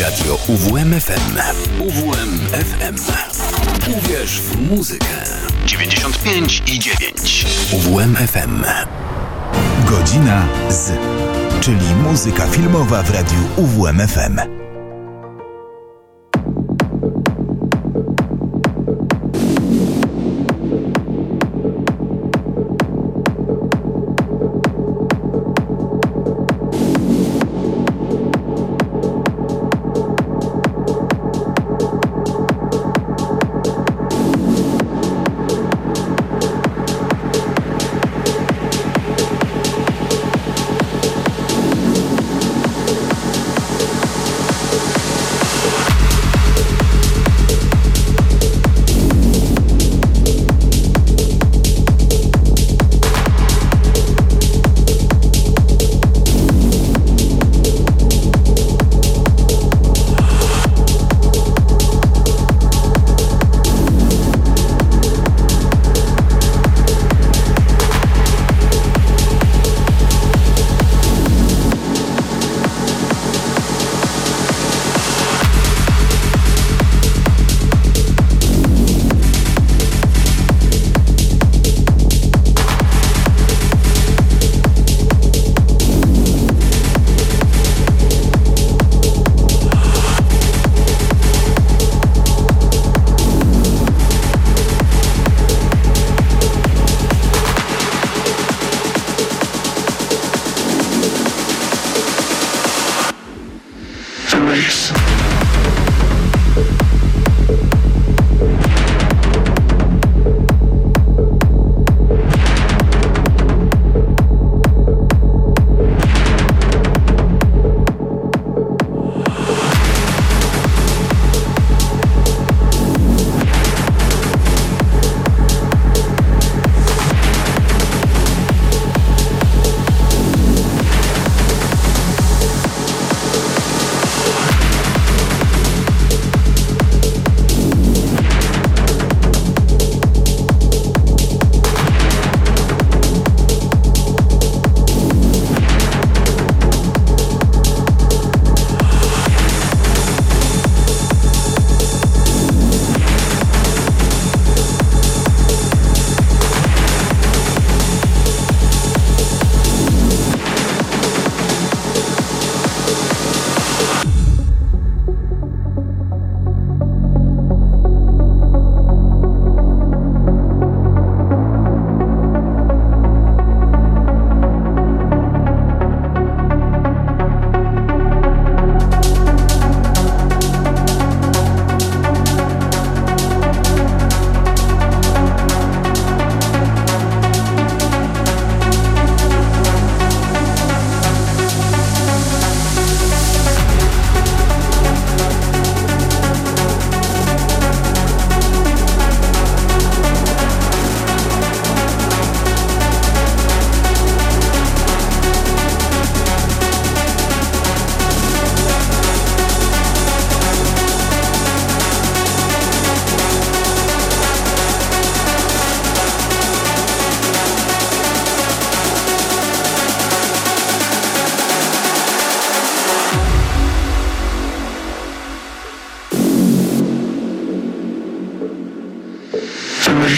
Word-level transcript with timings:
Radio 0.00 0.38
UWMFM. 0.48 1.38
UWMFM. 1.80 2.96
Uwierz 3.98 4.40
w 4.40 4.70
muzykę. 4.70 5.06
95 5.66 6.62
i 6.66 6.78
9. 6.78 7.46
UWMFM. 7.72 8.64
Godzina 9.86 10.46
z, 10.70 10.92
czyli 11.60 11.94
muzyka 11.94 12.46
filmowa 12.46 13.02
w 13.02 13.10
radiu 13.10 13.38
UWMFM. 13.56 14.61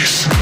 Peace. 0.05 0.34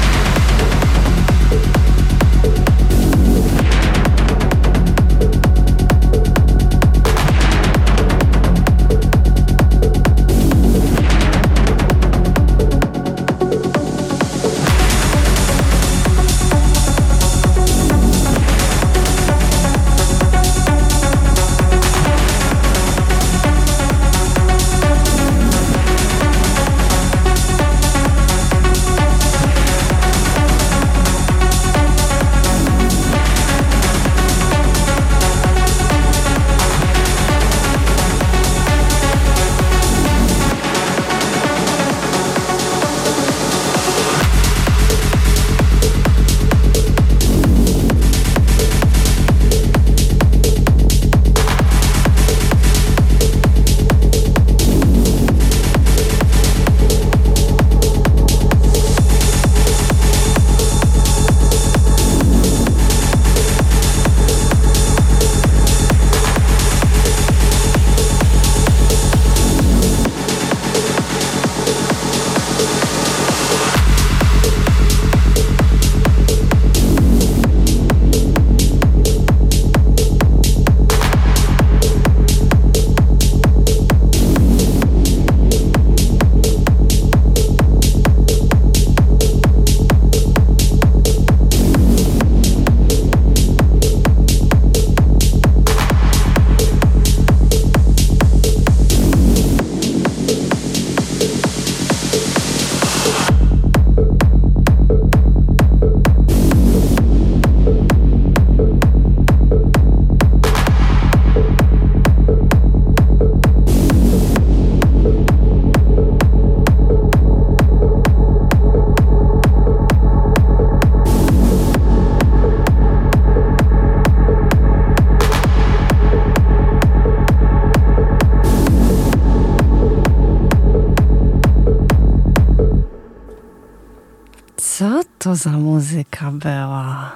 Za 135.43 135.51
muzyka 135.51 136.31
była? 136.31 137.11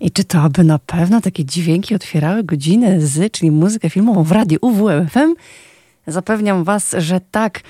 I 0.00 0.10
czy 0.10 0.24
to 0.24 0.40
aby 0.40 0.64
na 0.64 0.78
pewno 0.78 1.20
takie 1.20 1.44
dźwięki 1.44 1.94
otwierały 1.94 2.44
godzinę 2.44 3.00
z, 3.00 3.32
czyli 3.32 3.50
muzykę 3.50 3.90
filmową 3.90 4.22
w 4.22 4.32
radiu 4.32 4.58
UWFM? 4.62 5.34
Zapewniam 6.06 6.64
Was, 6.64 6.94
że 6.98 7.20
tak. 7.30 7.60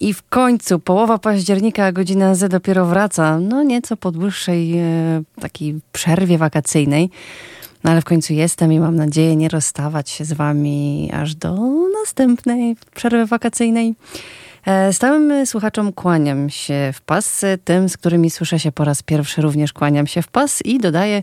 I 0.00 0.14
w 0.14 0.22
końcu 0.22 0.78
połowa 0.78 1.18
października, 1.18 1.92
godzina 1.92 2.34
Z 2.34 2.50
dopiero 2.50 2.86
wraca. 2.86 3.38
No 3.38 3.62
nieco 3.62 3.96
po 3.96 4.12
dłuższej 4.12 4.78
e, 4.78 5.22
takiej 5.40 5.80
przerwie 5.92 6.38
wakacyjnej. 6.38 7.10
No 7.84 7.90
ale 7.90 8.00
w 8.00 8.04
końcu 8.04 8.32
jestem 8.32 8.72
i 8.72 8.80
mam 8.80 8.96
nadzieję 8.96 9.36
nie 9.36 9.48
rozstawać 9.48 10.10
się 10.10 10.24
z 10.24 10.32
Wami 10.32 11.10
aż 11.12 11.34
do 11.34 11.56
następnej 12.00 12.76
przerwy 12.94 13.26
wakacyjnej. 13.26 13.94
E, 14.66 14.92
stałym 14.92 15.46
słuchaczom 15.46 15.92
kłaniam 15.92 16.50
się 16.50 16.90
w 16.94 17.00
pas, 17.00 17.44
tym, 17.64 17.88
z 17.88 17.96
którymi 17.96 18.30
słyszę 18.30 18.58
się 18.58 18.72
po 18.72 18.84
raz 18.84 19.02
pierwszy 19.02 19.42
również 19.42 19.72
kłaniam 19.72 20.06
się 20.06 20.22
w 20.22 20.28
pas 20.28 20.62
i 20.64 20.78
dodaję, 20.78 21.22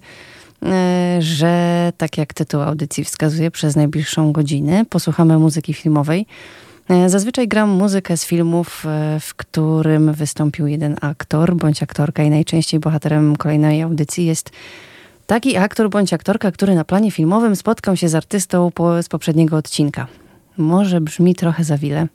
e, 0.64 1.18
że 1.20 1.92
tak 1.98 2.18
jak 2.18 2.34
tytuł 2.34 2.62
audycji 2.62 3.04
wskazuje, 3.04 3.52
przez 3.52 3.76
najbliższą 3.76 4.32
godzinę 4.32 4.86
posłuchamy 4.86 5.38
muzyki 5.38 5.74
filmowej. 5.74 6.26
E, 6.90 7.10
zazwyczaj 7.10 7.48
gram 7.48 7.70
muzykę 7.70 8.18
z 8.18 8.26
filmów, 8.26 8.86
w 9.20 9.36
którym 9.36 10.14
wystąpił 10.14 10.68
jeden 10.68 10.96
aktor 11.02 11.56
bądź 11.56 11.84
aktorka 11.84 12.24
i 12.24 12.30
najczęściej 12.30 12.80
bohaterem 12.80 13.36
kolejnej 13.36 13.82
audycji 13.82 14.26
jest 14.26 14.52
taki 15.28 15.58
aktor 15.58 15.90
bądź 15.90 16.14
aktorka, 16.14 16.52
który 16.52 16.76
na 16.76 16.84
planie 16.84 17.12
filmowym 17.12 17.56
spotkał 17.56 17.98
się 17.98 18.10
z 18.10 18.16
artystą 18.16 18.72
po, 18.72 19.04
z 19.04 19.10
poprzedniego 19.10 19.58
odcinka. 19.58 20.08
Może 20.58 21.02
brzmi 21.02 21.36
trochę 21.36 21.64
za 21.64 21.78
wiele, 21.78 22.08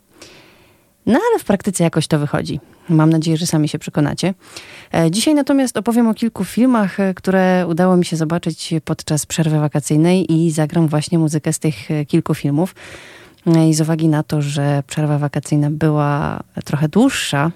no 1.07 1.21
ale 1.31 1.39
w 1.39 1.45
praktyce 1.45 1.85
jakoś 1.85 2.07
to 2.07 2.19
wychodzi. 2.19 2.61
Mam 2.89 3.11
nadzieję, 3.11 3.37
że 3.37 3.47
sami 3.47 3.69
się 3.69 3.79
przekonacie. 3.79 4.35
E, 4.95 5.11
dzisiaj 5.11 5.35
natomiast 5.35 5.77
opowiem 5.77 6.09
o 6.09 6.15
kilku 6.15 6.45
filmach, 6.45 7.01
e, 7.01 7.15
które 7.15 7.67
udało 7.69 7.97
mi 7.97 8.05
się 8.05 8.17
zobaczyć 8.17 8.75
podczas 8.85 9.27
przerwy 9.27 9.59
wakacyjnej 9.59 10.33
i 10.33 10.51
zagram 10.51 10.89
właśnie 10.89 11.19
muzykę 11.19 11.53
z 11.53 11.59
tych 11.59 11.91
e, 11.91 12.05
kilku 12.05 12.35
filmów. 12.35 12.75
I 13.69 13.75
z 13.75 13.81
uwagi 13.81 14.09
na 14.09 14.23
to, 14.23 14.43
że 14.43 14.83
przerwa 14.87 15.19
wakacyjna 15.19 15.71
była 15.71 16.41
trochę 16.65 16.89
dłuższa, 16.89 17.51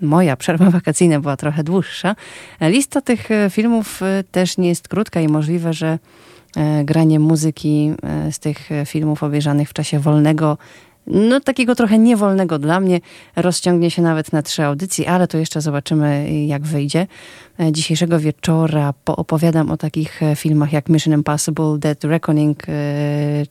moja 0.00 0.36
przerwa 0.36 0.70
wakacyjna 0.70 1.20
była 1.20 1.36
trochę 1.36 1.64
dłuższa, 1.64 2.16
lista 2.60 3.00
tych 3.00 3.28
filmów 3.50 4.00
też 4.32 4.58
nie 4.58 4.68
jest 4.68 4.88
krótka 4.88 5.20
i 5.20 5.28
możliwe, 5.28 5.72
że 5.72 5.98
granie 6.84 7.20
muzyki 7.20 7.92
z 8.30 8.38
tych 8.38 8.68
filmów 8.86 9.22
obejrzanych 9.22 9.68
w 9.70 9.72
czasie 9.72 9.98
wolnego 9.98 10.58
no 11.06 11.40
takiego 11.40 11.74
trochę 11.74 11.98
niewolnego 11.98 12.58
dla 12.58 12.80
mnie. 12.80 13.00
Rozciągnie 13.36 13.90
się 13.90 14.02
nawet 14.02 14.32
na 14.32 14.42
trzy 14.42 14.64
audycje, 14.64 15.10
ale 15.10 15.28
to 15.28 15.38
jeszcze 15.38 15.60
zobaczymy 15.60 16.30
jak 16.46 16.62
wyjdzie. 16.62 17.06
E, 17.60 17.72
dzisiejszego 17.72 18.20
wieczora 18.20 18.94
poopowiadam 19.04 19.70
o 19.70 19.76
takich 19.76 20.22
e, 20.22 20.36
filmach 20.36 20.72
jak 20.72 20.88
Mission 20.88 21.14
Impossible, 21.14 21.78
Dead 21.78 22.04
Reckoning, 22.04 22.68
e, 22.68 22.72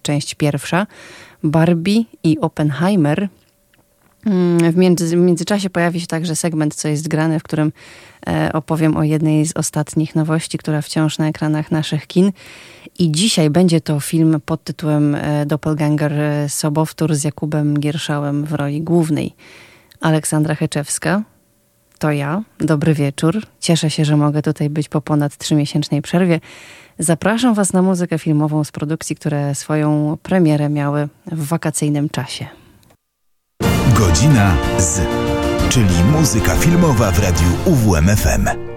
część 0.01 0.35
pierwsza, 0.35 0.88
Barbie 1.44 2.03
i 2.23 2.39
Oppenheimer. 2.39 3.29
Mm, 4.25 4.71
w, 4.71 4.75
między, 4.75 5.17
w 5.17 5.19
międzyczasie 5.19 5.69
pojawi 5.69 6.01
się 6.01 6.07
także 6.07 6.35
segment, 6.35 6.75
co 6.75 6.87
jest 6.87 7.07
grane, 7.07 7.39
w 7.39 7.43
którym 7.43 7.71
opowiem 8.53 8.97
o 8.97 9.03
jednej 9.03 9.45
z 9.45 9.57
ostatnich 9.57 10.15
nowości, 10.15 10.57
która 10.57 10.81
wciąż 10.81 11.17
na 11.17 11.27
ekranach 11.27 11.71
naszych 11.71 12.07
kin 12.07 12.31
i 12.99 13.11
dzisiaj 13.11 13.49
będzie 13.49 13.81
to 13.81 13.99
film 13.99 14.41
pod 14.45 14.63
tytułem 14.63 15.15
e, 15.15 15.45
Doppelganger 15.45 16.13
e, 16.13 16.49
Sobowtór 16.49 17.15
z 17.15 17.23
Jakubem 17.23 17.79
Gierszałem 17.79 18.45
w 18.45 18.53
roli 18.53 18.81
głównej. 18.81 19.35
Aleksandra 20.01 20.55
Heczewska, 20.55 21.23
to 21.99 22.11
ja. 22.11 22.43
Dobry 22.59 22.93
wieczór. 22.93 23.41
Cieszę 23.59 23.89
się, 23.89 24.05
że 24.05 24.17
mogę 24.17 24.41
tutaj 24.41 24.69
być 24.69 24.89
po 24.89 25.01
ponad 25.01 25.37
trzymiesięcznej 25.37 26.01
przerwie. 26.01 26.39
Zapraszam 26.99 27.53
Was 27.53 27.73
na 27.73 27.81
muzykę 27.81 28.19
filmową 28.19 28.63
z 28.63 28.71
produkcji, 28.71 29.15
które 29.15 29.55
swoją 29.55 30.17
premierę 30.23 30.69
miały 30.69 31.07
w 31.31 31.47
wakacyjnym 31.47 32.09
czasie. 32.09 32.62
Godzina 33.93 34.55
z, 34.77 35.01
czyli 35.69 36.03
muzyka 36.11 36.55
filmowa 36.55 37.11
w 37.11 37.19
radiu 37.19 37.47
UWMFM. 37.65 38.72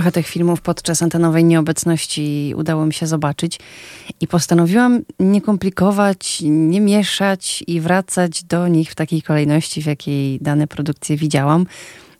Trochę 0.00 0.12
tych 0.12 0.26
filmów 0.26 0.60
podczas 0.60 1.02
antenowej 1.02 1.44
nieobecności 1.44 2.54
udało 2.56 2.86
mi 2.86 2.92
się 2.94 3.06
zobaczyć 3.06 3.60
i 4.20 4.26
postanowiłam 4.26 5.00
nie 5.18 5.40
komplikować, 5.40 6.38
nie 6.42 6.80
mieszać 6.80 7.64
i 7.66 7.80
wracać 7.80 8.44
do 8.44 8.68
nich 8.68 8.90
w 8.90 8.94
takiej 8.94 9.22
kolejności, 9.22 9.82
w 9.82 9.86
jakiej 9.86 10.38
dane 10.40 10.66
produkcje 10.66 11.16
widziałam. 11.16 11.66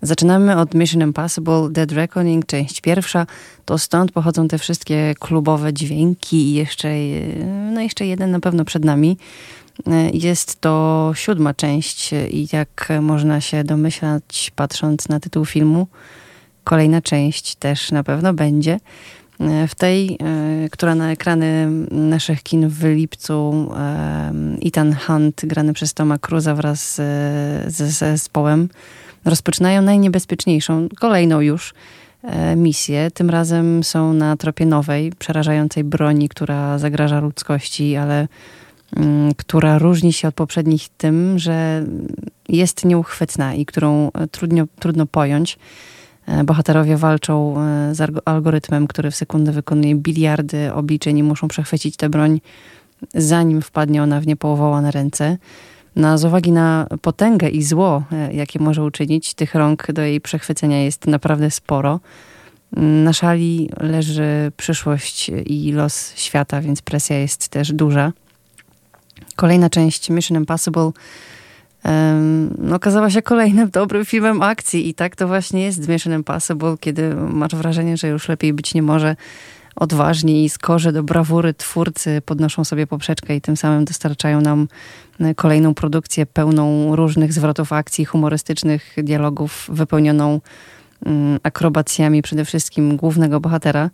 Zaczynamy 0.03 0.59
od 0.59 0.75
Mission 0.75 1.03
Impossible 1.03 1.69
Dead 1.71 1.93
Reckoning, 1.93 2.47
część 2.47 2.81
pierwsza. 2.81 3.27
To 3.65 3.79
stąd 3.79 4.13
pochodzą 4.13 4.49
te 4.49 4.59
wszystkie 4.59 5.15
klubowe 5.19 5.73
dźwięki 5.73 6.37
i 6.37 6.55
jeszcze, 6.55 6.89
no 7.73 7.81
jeszcze 7.81 8.07
jeden 8.07 8.31
na 8.31 8.41
pewno 8.41 8.65
przed 8.65 8.85
nami. 8.85 9.17
Jest 10.13 10.61
to 10.61 11.13
siódma 11.15 11.55
część 11.55 12.13
i 12.13 12.47
jak 12.53 12.89
można 13.01 13.41
się 13.41 13.65
domyślać 13.65 14.53
patrząc 14.57 15.09
na 15.09 15.21
tytuł 15.21 15.45
filmu, 15.45 15.87
kolejna 16.71 17.03
część 17.03 17.55
też 17.55 17.91
na 17.91 18.05
pewno 18.05 18.35
będzie. 18.35 18.81
W 19.69 19.75
tej, 19.75 20.19
która 20.71 20.95
na 20.95 21.13
ekrany 21.13 21.69
naszych 21.91 22.43
kin 22.43 22.69
w 22.69 22.85
lipcu 22.85 23.71
Ethan 24.67 24.95
Hunt, 25.07 25.41
grany 25.45 25.73
przez 25.73 25.95
Toma 25.95 26.19
Cruza 26.19 26.55
wraz 26.55 26.95
ze 27.67 27.87
zespołem, 27.89 28.69
rozpoczynają 29.25 29.83
najniebezpieczniejszą, 29.83 30.89
kolejną 31.01 31.41
już 31.41 31.75
e, 32.23 32.57
misję. 32.57 33.11
Tym 33.15 33.31
razem 33.31 33.85
są 33.85 34.13
na 34.13 34.37
tropie 34.37 34.67
nowej, 34.67 35.13
przerażającej 35.19 35.85
broni, 35.85 36.29
która 36.29 36.79
zagraża 36.79 37.21
ludzkości, 37.21 37.97
ale 37.97 38.29
mm, 38.97 39.35
która 39.35 39.79
różni 39.79 40.13
się 40.13 40.29
od 40.29 40.35
poprzednich 40.35 40.89
tym, 40.89 41.39
że 41.39 41.85
jest 42.49 42.85
nieuchwytna 42.85 43.55
i 43.55 43.67
którą 43.67 44.11
trudno, 44.31 44.65
trudno 44.79 45.07
pojąć. 45.07 45.59
E, 46.31 46.45
bohaterowie 46.45 46.97
walczą 46.97 47.55
e, 47.61 47.95
z 47.95 48.21
algorytmem, 48.25 48.87
który 48.87 49.11
w 49.11 49.17
sekundę 49.17 49.53
wykonuje 49.53 49.95
biliardy 49.95 50.73
obliczeń 50.73 51.19
i 51.19 51.23
muszą 51.23 51.49
przechwycić 51.49 51.97
tę 51.97 52.09
broń, 52.09 52.41
zanim 53.15 53.63
wpadnie 53.63 54.03
ona 54.03 54.21
w 54.21 54.27
niepołowowane 54.27 54.91
ręce. 54.91 55.37
No, 55.97 56.19
z 56.19 56.25
uwagi 56.25 56.53
na 56.53 56.87
potęgę 57.03 57.49
i 57.49 57.63
zło, 57.63 58.03
e, 58.13 58.33
jakie 58.33 58.59
może 58.59 58.85
uczynić, 58.85 59.35
tych 59.35 59.55
rąk 59.55 59.93
do 59.93 60.03
jej 60.03 60.21
przechwycenia 60.21 60.83
jest 60.83 61.07
naprawdę 61.07 61.51
sporo. 61.51 62.01
Na 62.77 63.13
szali 63.13 63.71
leży 63.81 64.53
przyszłość 64.57 65.31
i 65.47 65.73
los 65.73 66.17
świata, 66.17 66.61
więc 66.61 66.83
presja 66.83 67.19
jest 67.19 67.49
też 67.49 67.73
duża. 67.73 68.13
Kolejna 69.37 69.71
część 69.71 70.11
Mission 70.11 70.39
Impossible 70.39 70.91
um, 71.85 72.73
okazała 72.75 73.11
się 73.11 73.23
kolejnym 73.23 73.71
dobrym 73.81 74.05
filmem 74.05 74.43
akcji 74.43 74.89
i 74.89 74.95
tak 74.95 75.17
to 75.17 75.29
właśnie 75.29 75.65
jest 75.65 75.83
z 75.83 75.89
Mission 75.89 76.13
Impossible, 76.13 76.75
kiedy 76.81 77.15
masz 77.15 77.55
wrażenie, 77.55 77.97
że 77.97 78.09
już 78.09 78.29
lepiej 78.29 78.53
być 78.53 78.75
nie 78.75 78.83
może 78.83 79.17
odważni 79.77 80.45
i 80.45 80.49
skorzy 80.49 80.93
do 80.93 81.03
brawury 81.03 81.55
twórcy 81.55 82.23
podnoszą 82.25 82.65
sobie 82.65 82.87
poprzeczkę 82.87 83.37
i 83.37 83.41
tym 83.41 83.57
samym 83.57 83.85
dostarczają 83.85 84.41
nam 84.41 84.69
e, 85.21 85.35
kolejną 85.35 85.75
produkcję 85.75 86.27
pełną 86.27 86.97
różnych 86.97 87.33
zwrotów 87.33 87.73
akcji, 87.73 88.05
humorystycznych 88.05 88.95
dialogów, 88.99 89.67
wypełnioną 89.73 90.41
mm, 91.07 91.39
akrobacjami 91.43 92.23
przede 92.23 92.45
wszystkim 92.45 92.97
głównego 92.97 93.41
bohatera, 93.41 93.91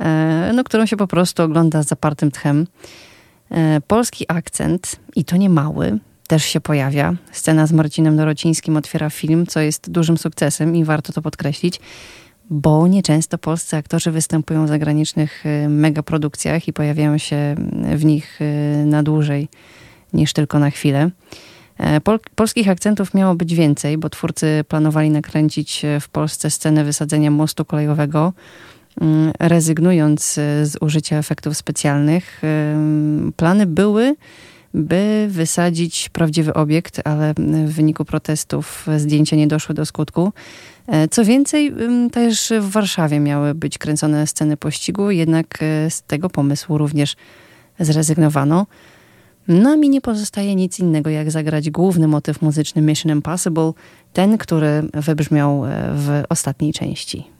e, 0.00 0.52
no, 0.54 0.64
którą 0.64 0.86
się 0.86 0.96
po 0.96 1.06
prostu 1.06 1.42
ogląda 1.42 1.82
z 1.82 1.88
zapartym 1.88 2.30
tchem. 2.30 2.66
E, 3.50 3.80
polski 3.80 4.24
akcent, 4.28 4.96
i 5.16 5.24
to 5.24 5.36
nie 5.36 5.50
mały, 5.50 5.98
też 6.30 6.44
się 6.44 6.60
pojawia. 6.60 7.14
Scena 7.32 7.66
z 7.66 7.72
Marcinem 7.72 8.16
Dorocińskim 8.16 8.76
otwiera 8.76 9.10
film, 9.10 9.46
co 9.46 9.60
jest 9.60 9.90
dużym 9.90 10.18
sukcesem 10.18 10.76
i 10.76 10.84
warto 10.84 11.12
to 11.12 11.22
podkreślić 11.22 11.80
bo 12.50 12.88
nieczęsto 12.88 13.38
polscy 13.38 13.76
aktorzy 13.76 14.10
występują 14.10 14.66
w 14.66 14.68
zagranicznych 14.68 15.46
y, 15.46 15.68
megaprodukcjach 15.68 16.68
i 16.68 16.72
pojawiają 16.72 17.18
się 17.18 17.54
w 17.96 18.04
nich 18.04 18.40
y, 18.40 18.84
na 18.86 19.02
dłużej 19.02 19.48
niż 20.12 20.32
tylko 20.32 20.58
na 20.58 20.70
chwilę. 20.70 21.10
E, 21.78 22.00
pol 22.00 22.18
polskich 22.34 22.68
akcentów 22.68 23.14
miało 23.14 23.34
być 23.34 23.54
więcej, 23.54 23.98
bo 23.98 24.10
twórcy 24.10 24.64
planowali 24.68 25.10
nakręcić 25.10 25.82
w 26.00 26.08
Polsce 26.08 26.50
scenę 26.50 26.84
wysadzenia 26.84 27.30
mostu 27.30 27.64
kolejowego, 27.64 28.32
mm, 29.00 29.32
rezygnując 29.40 30.38
y, 30.38 30.66
z 30.66 30.76
użycia 30.80 31.16
efektów 31.16 31.56
specjalnych. 31.56 32.42
Plany 33.36 33.66
były, 33.66 34.16
by 34.74 35.26
wysadzić 35.30 36.08
prawdziwy 36.08 36.54
obiekt, 36.54 37.00
ale 37.04 37.34
w 37.66 37.72
wyniku 37.72 38.04
protestów 38.04 38.86
zdjęcia 38.96 39.36
nie 39.36 39.46
doszły 39.46 39.74
do 39.74 39.86
skutku. 39.86 40.32
E, 40.86 41.08
co 41.08 41.24
więcej, 41.24 41.74
też 42.12 42.52
w 42.60 42.70
Warszawie 42.70 43.20
miały 43.20 43.54
być 43.54 43.78
kręcone 43.78 44.26
sceny 44.26 44.56
pościgu, 44.56 45.10
jednak 45.10 45.58
e, 45.62 45.90
z 45.90 46.02
tego 46.02 46.30
pomysłu 46.30 46.78
również 46.78 47.16
zrezygnowano. 47.80 48.66
No 49.48 49.76
mi 49.76 49.90
nie 49.90 50.00
pozostaje 50.00 50.54
nic 50.54 50.78
innego, 50.78 51.10
jak 51.10 51.30
zagrać 51.30 51.70
główny 51.70 52.08
motyw 52.08 52.42
muzyczny 52.42 52.82
Mission 52.82 53.12
Impossible, 53.12 53.72
ten, 54.12 54.38
który 54.38 54.82
wybrzmiał 54.94 55.66
e, 55.66 55.70
w 55.94 56.22
ostatniej 56.28 56.72
części. 56.72 57.39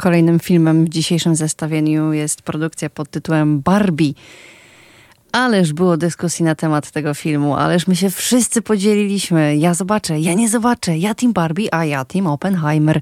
Kolejnym 0.00 0.40
filmem 0.40 0.84
w 0.84 0.88
dzisiejszym 0.88 1.36
zestawieniu 1.36 2.12
jest 2.12 2.42
produkcja 2.42 2.90
pod 2.90 3.10
tytułem 3.10 3.60
Barbie. 3.60 4.12
Ależ 5.32 5.72
było 5.72 5.96
dyskusji 5.96 6.44
na 6.44 6.54
temat 6.54 6.90
tego 6.90 7.14
filmu, 7.14 7.54
ależ 7.54 7.86
my 7.86 7.96
się 7.96 8.10
wszyscy 8.10 8.62
podzieliliśmy. 8.62 9.56
Ja 9.56 9.74
zobaczę, 9.74 10.20
ja 10.20 10.34
nie 10.34 10.48
zobaczę, 10.48 10.98
ja 10.98 11.14
Team 11.14 11.32
Barbie, 11.32 11.74
a 11.74 11.84
ja 11.84 12.04
Team 12.04 12.26
Oppenheimer. 12.26 13.00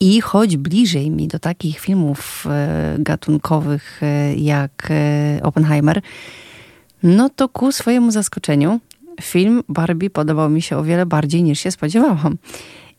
I 0.00 0.20
choć 0.20 0.56
bliżej 0.56 1.10
mi 1.10 1.28
do 1.28 1.38
takich 1.38 1.78
filmów 1.78 2.46
e, 2.46 2.96
gatunkowych 2.98 4.02
e, 4.02 4.34
jak 4.34 4.88
e, 4.90 5.40
Oppenheimer, 5.42 6.00
no 7.02 7.28
to 7.28 7.48
ku 7.48 7.72
swojemu 7.72 8.10
zaskoczeniu 8.10 8.80
film 9.22 9.62
Barbie 9.68 10.10
podobał 10.10 10.50
mi 10.50 10.62
się 10.62 10.76
o 10.76 10.84
wiele 10.84 11.06
bardziej 11.06 11.42
niż 11.42 11.60
się 11.60 11.70
spodziewałam. 11.70 12.36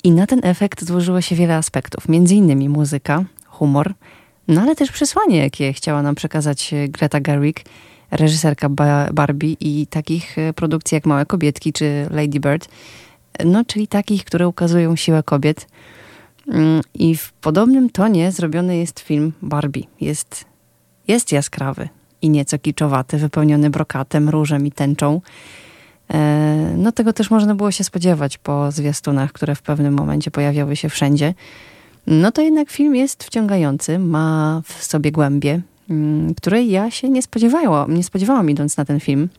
I 0.03 0.11
na 0.11 0.27
ten 0.27 0.39
efekt 0.43 0.85
złożyło 0.85 1.21
się 1.21 1.35
wiele 1.35 1.55
aspektów, 1.55 2.09
między 2.09 2.35
innymi 2.35 2.69
muzyka, 2.69 3.23
humor, 3.45 3.93
no 4.47 4.61
ale 4.61 4.75
też 4.75 4.91
przesłanie, 4.91 5.37
jakie 5.37 5.73
chciała 5.73 6.01
nam 6.01 6.15
przekazać 6.15 6.73
Greta 6.89 7.19
Gerwig, 7.19 7.63
reżyserka 8.11 8.69
Barbie 9.13 9.55
i 9.59 9.87
takich 9.87 10.37
e, 10.37 10.53
produkcji 10.53 10.95
jak 10.95 11.05
Małe 11.05 11.25
Kobietki 11.25 11.73
czy 11.73 12.07
Lady 12.11 12.39
Bird, 12.39 12.69
no 13.45 13.65
czyli 13.65 13.87
takich, 13.87 14.25
które 14.25 14.47
ukazują 14.47 14.95
siłę 14.95 15.23
kobiet. 15.23 15.67
Mm, 16.47 16.81
I 16.93 17.15
w 17.15 17.33
podobnym 17.33 17.89
tonie 17.89 18.31
zrobiony 18.31 18.77
jest 18.77 18.99
film 18.99 19.33
Barbie. 19.41 19.83
Jest, 20.01 20.45
jest 21.07 21.31
jaskrawy 21.31 21.89
i 22.21 22.29
nieco 22.29 22.59
kiczowaty, 22.59 23.17
wypełniony 23.17 23.69
brokatem, 23.69 24.29
różem 24.29 24.65
i 24.65 24.71
tęczą. 24.71 25.21
E, 26.13 26.73
no 26.77 26.91
tego 26.91 27.13
też 27.13 27.29
można 27.29 27.55
było 27.55 27.71
się 27.71 27.83
spodziewać 27.83 28.37
po 28.37 28.71
zwiastunach, 28.71 29.31
które 29.31 29.55
w 29.55 29.61
pewnym 29.61 29.93
momencie 29.93 30.31
pojawiały 30.31 30.75
się 30.75 30.89
wszędzie. 30.89 31.33
No 32.07 32.31
to 32.31 32.41
jednak 32.41 32.69
film 32.69 32.95
jest 32.95 33.23
wciągający, 33.23 33.99
ma 33.99 34.61
w 34.65 34.83
sobie 34.83 35.11
głębie, 35.11 35.61
mm, 35.89 36.35
której 36.35 36.69
ja 36.69 36.91
się 36.91 37.09
nie 37.09 37.21
spodziewałam, 37.21 37.93
nie 37.93 38.03
spodziewałam 38.03 38.49
idąc 38.49 38.77
na 38.77 38.85
ten 38.85 38.99
film. 38.99 39.29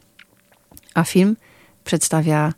A 0.94 1.04
film 1.04 1.36
przedstawia 1.84 2.52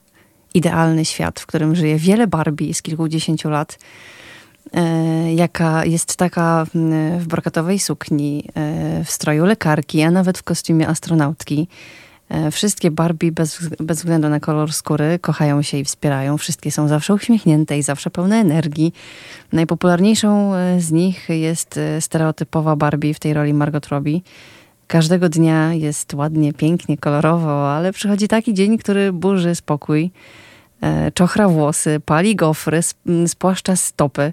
idealny 0.54 1.04
świat, 1.04 1.40
w 1.40 1.46
którym 1.46 1.74
żyje 1.74 1.96
wiele 1.96 2.26
Barbie 2.26 2.74
z 2.74 2.82
kilkudziesięciu 2.82 3.50
lat, 3.50 3.78
e, 4.72 5.34
jaka 5.34 5.84
jest 5.84 6.16
taka 6.16 6.66
w 7.18 7.26
brokatowej 7.26 7.78
sukni, 7.78 8.44
e, 8.54 9.04
w 9.04 9.10
stroju 9.10 9.44
lekarki, 9.44 10.02
a 10.02 10.10
nawet 10.10 10.38
w 10.38 10.42
kostiumie 10.42 10.88
astronautki. 10.88 11.68
E, 12.30 12.50
wszystkie 12.50 12.90
Barbie 12.90 13.32
bez, 13.32 13.68
bez 13.80 13.98
względu 13.98 14.28
na 14.28 14.40
kolor 14.40 14.72
skóry 14.72 15.18
kochają 15.18 15.62
się 15.62 15.78
i 15.78 15.84
wspierają. 15.84 16.38
Wszystkie 16.38 16.70
są 16.70 16.88
zawsze 16.88 17.14
uśmiechnięte 17.14 17.78
i 17.78 17.82
zawsze 17.82 18.10
pełne 18.10 18.36
energii. 18.36 18.92
Najpopularniejszą 19.52 20.54
e, 20.54 20.80
z 20.80 20.92
nich 20.92 21.28
jest 21.28 21.76
e, 21.76 22.00
stereotypowa 22.00 22.76
Barbie 22.76 23.14
w 23.14 23.20
tej 23.20 23.34
roli 23.34 23.54
Margot 23.54 23.88
Robbie. 23.88 24.20
Każdego 24.86 25.28
dnia 25.28 25.74
jest 25.74 26.14
ładnie, 26.14 26.52
pięknie, 26.52 26.98
kolorowo, 26.98 27.72
ale 27.72 27.92
przychodzi 27.92 28.28
taki 28.28 28.54
dzień, 28.54 28.78
który 28.78 29.12
burzy 29.12 29.54
spokój, 29.54 30.10
czochra 31.14 31.48
włosy, 31.48 32.00
pali 32.04 32.36
gofry, 32.36 32.80
spłaszcza 33.26 33.76
stopy 33.76 34.32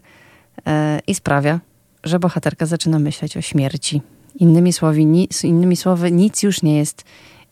i 1.08 1.16
sprawia, 1.16 1.60
że 2.04 2.20
bohaterka 2.20 2.66
zaczyna 2.66 3.00
myśleć 3.00 3.38
o 3.38 3.42
śmierci. 3.42 4.02
Innymi 4.36 4.74
słowy, 4.74 5.02
innymi 5.44 5.76
słowy 5.76 6.12
nic 6.12 6.44
już 6.44 6.62
nie 6.62 6.78
jest 6.78 7.04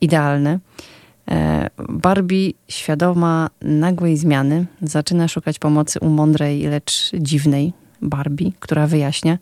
idealny. 0.02 0.60
E, 1.32 1.70
Barbie, 1.90 2.52
świadoma 2.68 3.50
nagłej 3.62 4.18
zmiany, 4.18 4.66
zaczyna 4.82 5.28
szukać 5.28 5.60
pomocy 5.60 6.00
u 6.00 6.10
mądrej, 6.10 6.62
lecz 6.62 7.12
dziwnej 7.20 7.74
Barbie, 8.02 8.52
która 8.60 8.88
wyjaśnia, 8.88 9.38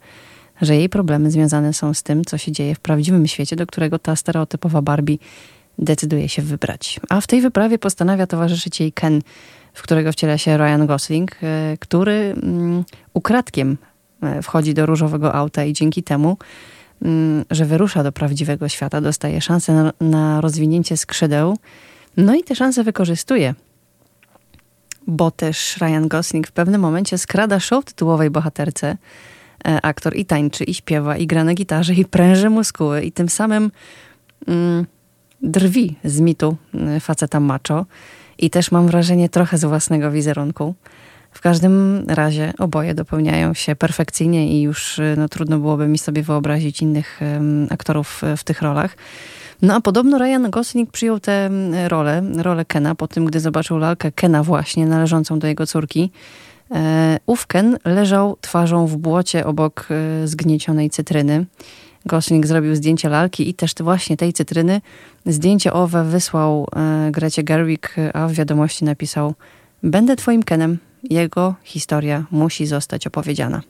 że 0.62 0.76
jej 0.76 0.90
problemy 0.90 1.32
związane 1.32 1.74
są 1.74 1.94
z 1.94 2.04
tym, 2.04 2.26
co 2.26 2.38
się 2.38 2.52
dzieje 2.52 2.76
w 2.76 2.80
prawdziwym 2.80 3.28
świecie, 3.28 3.56
do 3.56 3.68
którego 3.68 4.00
ta 4.00 4.16
stereotypowa 4.16 4.82
Barbie 4.82 5.18
decyduje 5.80 6.30
się 6.30 6.42
wybrać. 6.42 7.00
A 7.10 7.22
w 7.22 7.28
tej 7.28 7.42
wyprawie 7.42 7.80
postanawia 7.80 8.28
towarzyszyć 8.28 8.80
jej 8.80 8.92
Ken, 8.92 9.22
w 9.74 9.82
którego 9.82 10.12
wciela 10.12 10.38
się 10.38 10.58
Ryan 10.58 10.88
Gosling, 10.88 11.32
e, 11.44 11.78
który 11.80 12.36
mm, 12.44 12.84
ukradkiem 13.14 13.78
e, 14.22 14.42
wchodzi 14.42 14.74
do 14.74 14.86
różowego 14.86 15.36
auta 15.36 15.64
i 15.64 15.74
dzięki 15.74 16.04
temu 16.04 16.38
że 17.52 17.66
wyrusza 17.66 18.04
do 18.04 18.12
prawdziwego 18.12 18.70
świata, 18.70 19.02
dostaje 19.02 19.42
szansę 19.42 19.74
na, 19.74 19.94
na 20.02 20.42
rozwinięcie 20.42 20.98
skrzydeł, 20.98 21.58
no 22.18 22.36
i 22.36 22.44
te 22.44 22.56
szanse 22.56 22.84
wykorzystuje. 22.84 23.56
Bo 25.08 25.32
też 25.32 25.78
Ryan 25.78 26.08
Gosling 26.08 26.48
w 26.48 26.52
pewnym 26.52 26.82
momencie 26.82 27.18
skrada 27.18 27.60
show 27.60 27.86
tytułowej 27.86 28.30
bohaterce. 28.30 28.98
E, 29.68 29.82
aktor 29.82 30.16
i 30.16 30.26
tańczy, 30.26 30.64
i 30.64 30.74
śpiewa, 30.74 31.18
i 31.18 31.28
gra 31.28 31.44
na 31.44 31.54
gitarze, 31.54 31.94
i 31.94 32.06
pręży 32.06 32.50
muskuły, 32.50 33.02
i 33.02 33.12
tym 33.12 33.30
samym 33.30 33.72
mm, 34.48 34.86
drwi 35.42 35.96
z 36.04 36.20
mitu 36.20 36.58
y, 36.98 37.00
faceta 37.00 37.40
macho. 37.40 37.86
I 38.38 38.50
też 38.50 38.72
mam 38.72 38.88
wrażenie 38.88 39.30
trochę 39.30 39.58
z 39.58 39.66
własnego 39.66 40.12
wizerunku. 40.12 40.76
W 41.34 41.42
każdym 41.42 42.06
razie 42.08 42.54
oboje 42.60 42.94
dopełniają 42.94 43.54
się 43.54 43.76
perfekcyjnie 43.76 44.48
i 44.48 44.62
już 44.62 45.00
y, 45.00 45.16
no, 45.18 45.30
trudno 45.30 45.60
byłoby 45.60 45.88
mi 45.88 45.98
sobie 45.98 46.24
wyobrazić 46.24 46.82
innych 46.82 47.20
um, 47.22 47.68
aktorów 47.70 48.22
w 48.38 48.44
tych 48.44 48.62
rolach. 48.62 48.96
No 49.62 49.76
a 49.76 49.82
podobno 49.82 50.18
Ryan 50.18 50.50
Gosling 50.50 50.92
przyjął 50.92 51.20
tę 51.20 51.50
rolę, 51.88 52.24
rolę 52.38 52.66
Kena 52.66 52.96
po 52.96 53.08
tym, 53.08 53.26
gdy 53.26 53.40
zobaczył 53.40 53.78
lalkę 53.78 54.12
Kena 54.12 54.44
właśnie 54.44 54.86
należącą 54.86 55.40
do 55.40 55.48
jego 55.48 55.68
córki. 55.68 56.12
E, 56.72 57.20
ów 57.26 57.48
Ken 57.48 57.78
leżał 57.86 58.38
twarzą 58.42 58.88
w 58.88 58.98
błocie 58.98 59.46
obok 59.46 59.88
e, 59.90 60.28
zgniecionej 60.28 60.90
cytryny. 60.90 61.46
Gosling 62.06 62.48
zrobił 62.48 62.76
zdjęcie 62.76 63.10
lalki 63.10 63.50
i 63.50 63.54
też 63.54 63.74
właśnie 63.80 64.18
tej 64.18 64.34
cytryny. 64.34 64.82
Zdjęcie 65.26 65.74
owe 65.74 66.04
wysłał 66.04 66.68
e, 66.76 67.12
Grecie 67.12 67.44
Gerwig, 67.44 67.96
a 68.14 68.28
w 68.28 68.34
wiadomości 68.34 68.86
napisał 68.86 69.34
Będę 69.84 70.16
twoim 70.16 70.44
Kenem, 70.44 70.78
jego 71.04 71.56
historia 71.64 72.26
musi 72.32 72.66
zostać 72.66 73.08
opowiedziana. 73.08 73.62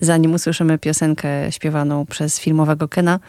Zanim 0.00 0.34
usłyszymy 0.34 0.78
piosenkę 0.78 1.52
śpiewaną 1.52 2.06
przez 2.06 2.40
filmowego 2.40 2.88
Kena, 2.88 3.20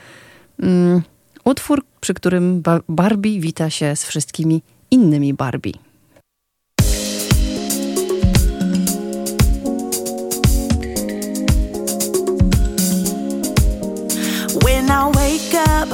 um, 0.63 1.01
utwór, 1.45 1.83
przy 2.01 2.13
którym 2.13 2.63
Barbie 2.89 3.39
wita 3.39 3.69
się 3.69 3.95
z 3.95 4.05
wszystkimi 4.05 4.61
innymi 4.91 5.33
Barbie. 5.33 5.73
When 14.63 14.85
I 14.85 15.11
wake 15.13 15.53
up 15.53 15.89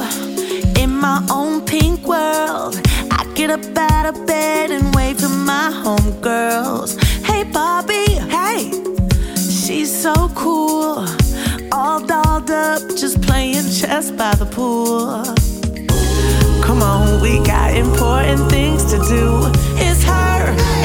in 0.79 0.89
my 0.89 1.19
own 1.29 1.61
pink 1.61 1.99
world, 1.99 2.81
get 3.37 3.51
up 3.51 3.77
out 3.77 4.07
of 4.07 4.25
bed 4.25 4.71
and 4.71 4.95
wave 4.95 5.19
to 5.19 5.29
my 5.29 5.69
homegirls. 5.71 6.99
Hey, 7.23 7.43
Bobby. 7.43 8.05
Hey. 8.33 8.71
She's 9.35 9.91
so 9.95 10.29
cool. 10.29 11.05
All 11.71 11.99
dolled 11.99 12.49
up, 12.49 12.81
just 12.95 13.21
playing 13.21 13.69
chess 13.69 14.09
by 14.09 14.33
the 14.33 14.47
pool. 14.47 15.23
Come 16.63 16.81
on, 16.81 17.21
we 17.21 17.37
got 17.45 17.75
important 17.75 18.49
things 18.49 18.83
to 18.85 18.97
do. 19.07 19.51
It's 19.85 20.03
her 20.03 20.39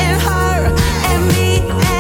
and 0.05 0.21
her 0.21 0.59
and 1.11 1.29
me 1.29 1.61
and 1.61 1.92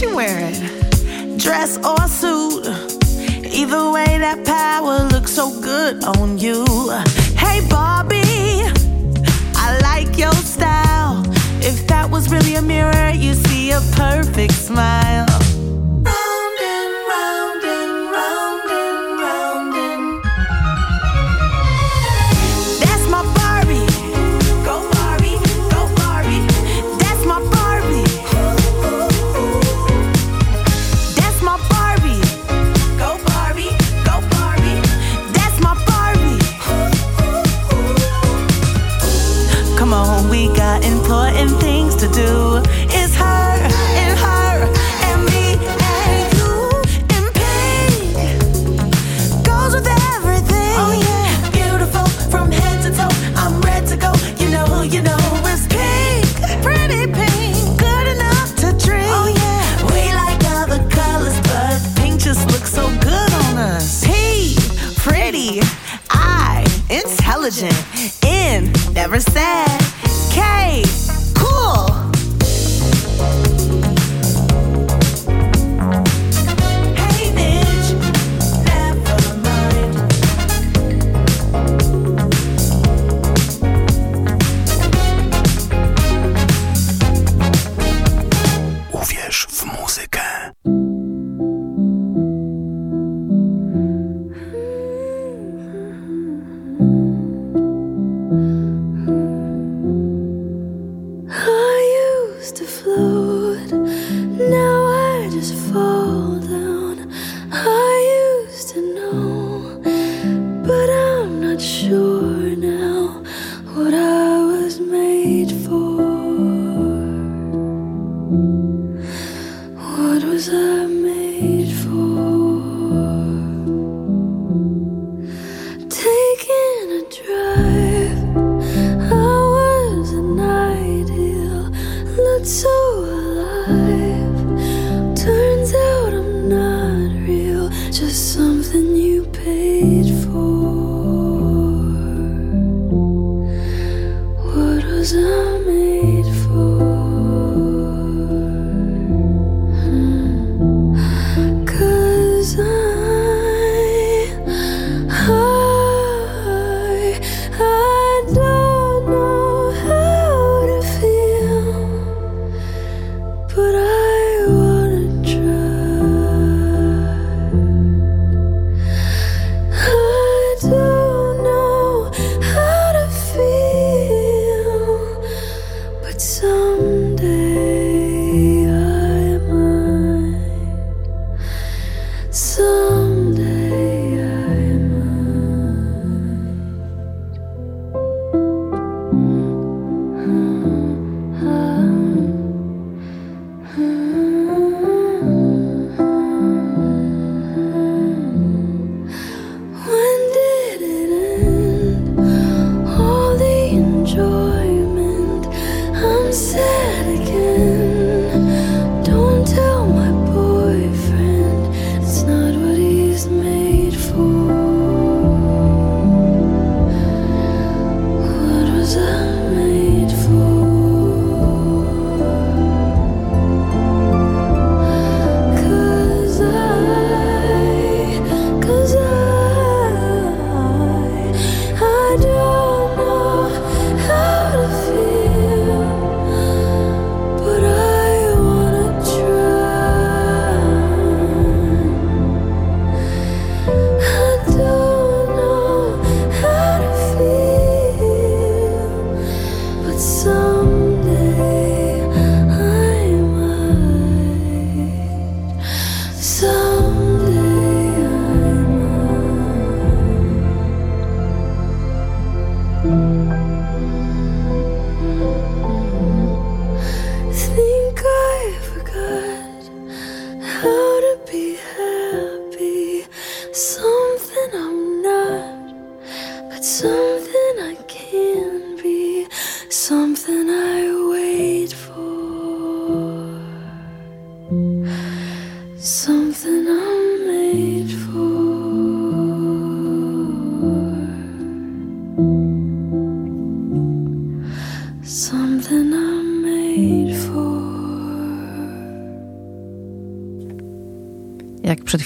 you 0.00 0.14
wearing? 0.16 0.54
Dress 1.36 1.76
or 1.84 2.08
suit? 2.08 2.66
Either 3.52 3.90
way, 3.90 4.18
that 4.18 4.44
power 4.46 5.04
looks 5.08 5.32
so 5.32 5.60
good 5.60 6.04
on 6.04 6.38
you. 6.38 6.64
Hey, 7.36 7.66
Barbie, 7.68 8.64
I 9.54 9.78
like 9.82 10.16
your 10.16 10.32
style. 10.32 11.22
If 11.62 11.86
that 11.88 12.08
was 12.10 12.30
really 12.30 12.54
a 12.54 12.62
mirror, 12.62 13.10
you 13.10 13.34
see 13.34 13.72
a 13.72 13.80
perfect 13.92 14.54
smile. 14.54 15.29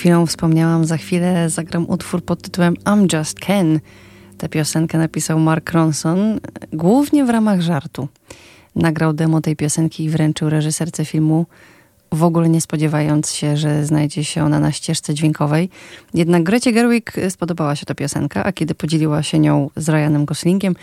Chwilą 0.04 0.26
wspomniałam, 0.26 0.84
za 0.84 0.96
chwilę 0.96 1.50
zagram 1.50 1.90
utwór 1.90 2.24
pod 2.24 2.42
tytułem 2.42 2.74
I'm 2.74 3.18
Just 3.18 3.40
Ken. 3.40 3.80
Tę 4.38 4.48
piosenkę 4.48 4.98
napisał 4.98 5.38
Mark 5.38 5.72
Ronson, 5.72 6.40
głównie 6.72 7.24
w 7.24 7.30
ramach 7.30 7.60
żartu. 7.60 8.08
Nagrał 8.76 9.12
demo 9.12 9.40
tej 9.40 9.56
piosenki 9.56 10.04
i 10.04 10.10
wręczył 10.10 10.50
reżyserce 10.50 11.04
filmu, 11.04 11.46
w 12.12 12.22
ogóle 12.22 12.48
nie 12.48 12.60
spodziewając 12.60 13.32
się, 13.32 13.56
że 13.56 13.84
znajdzie 13.86 14.24
się 14.24 14.44
ona 14.44 14.60
na 14.60 14.72
ścieżce 14.72 15.14
dźwiękowej. 15.14 15.70
Jednak 16.14 16.42
Grecie 16.42 16.72
Gerwig 16.72 17.12
spodobała 17.28 17.76
się 17.76 17.86
ta 17.86 17.94
piosenka, 17.94 18.44
a 18.44 18.52
kiedy 18.52 18.74
podzieliła 18.74 19.22
się 19.22 19.38
nią 19.38 19.70
z 19.76 19.88
Ryanem 19.88 20.24
Goslingiem, 20.24 20.74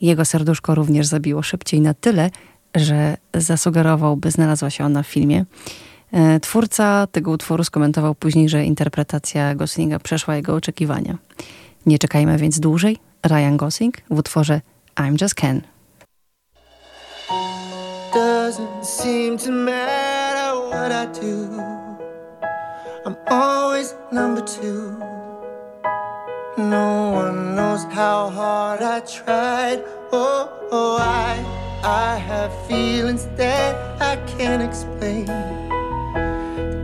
jego 0.00 0.24
serduszko 0.24 0.74
również 0.74 1.06
zabiło 1.06 1.42
szybciej 1.42 1.80
na 1.80 1.94
tyle, 1.94 2.30
że 2.74 3.16
zasugerował, 3.34 4.16
by 4.16 4.30
znalazła 4.30 4.70
się 4.70 4.84
ona 4.84 5.02
w 5.02 5.06
filmie. 5.06 5.44
E, 6.12 6.40
twórca 6.40 7.06
tego 7.06 7.30
utworu 7.30 7.64
skomentował 7.64 8.14
później, 8.14 8.48
że 8.48 8.64
interpretacja 8.64 9.54
Goslinga 9.54 9.98
przeszła 9.98 10.36
jego 10.36 10.54
oczekiwania. 10.54 11.18
Nie 11.86 11.98
czekajmy 11.98 12.38
więc 12.38 12.60
dłużej. 12.60 12.98
Ryan 13.26 13.56
Gosling 13.56 13.96
w 14.10 14.18
utworze 14.18 14.60
I'm 14.96 15.22
Just 15.22 15.34
Ken. 15.34 15.60
Doesn't 18.14 18.84
seem 18.84 19.38
to 19.38 19.50
matter 19.52 20.54
what 20.70 20.92
I 20.92 21.20
do. 21.20 21.62
I'm 23.06 23.16
always 23.26 23.94
number 24.12 24.44
two. 24.44 24.92
No 26.58 27.12
one 27.14 27.54
knows 27.54 27.84
how 27.94 28.30
hard 28.30 28.82
I 28.82 29.00
tried. 29.00 29.82
Oh, 30.12 30.48
oh, 30.70 30.98
I, 31.00 31.42
I 31.82 32.18
have 32.18 32.50
feelings 32.68 33.26
that 33.36 33.74
I 34.00 34.16
can't 34.36 34.62
explain, 34.62 35.26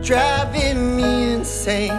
driving 0.09 0.97
me 0.97 1.33
insane. 1.33 1.91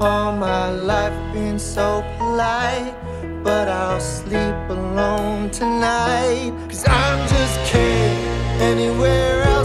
All 0.00 0.30
my 0.30 0.70
life 0.70 1.16
been 1.32 1.58
so 1.58 2.04
polite 2.16 2.94
but 3.42 3.66
I'll 3.66 3.98
sleep 3.98 4.58
alone 4.68 5.50
tonight. 5.50 6.52
Cause 6.68 6.84
I'm 6.86 7.20
just 7.28 7.56
kidding. 7.72 8.18
Anywhere 8.70 9.42
else 9.42 9.63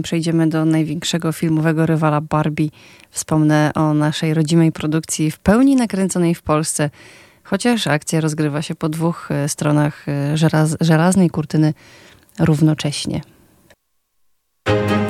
Zanim 0.00 0.04
przejdziemy 0.04 0.48
do 0.48 0.64
największego 0.64 1.32
filmowego 1.32 1.86
rywala 1.86 2.20
Barbie, 2.20 2.68
wspomnę 3.10 3.70
o 3.74 3.94
naszej 3.94 4.34
rodzimej 4.34 4.72
produkcji 4.72 5.30
w 5.30 5.38
pełni 5.38 5.76
nakręconej 5.76 6.34
w 6.34 6.42
Polsce, 6.42 6.90
chociaż 7.44 7.86
akcja 7.86 8.20
rozgrywa 8.20 8.62
się 8.62 8.74
po 8.74 8.88
dwóch 8.88 9.30
e, 9.30 9.48
stronach 9.48 10.08
e, 10.08 10.36
żelaz 10.36 10.76
żelaznej 10.80 11.30
kurtyny 11.30 11.74
równocześnie. 12.38 13.20